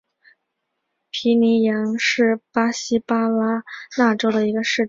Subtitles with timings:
[1.11, 3.63] 皮尼扬是巴西巴拉
[3.99, 4.79] 那州的一个市镇。